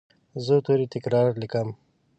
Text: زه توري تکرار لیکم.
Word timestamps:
زه 0.45 0.55
توري 0.65 0.85
تکرار 0.93 1.29
لیکم. 1.41 1.67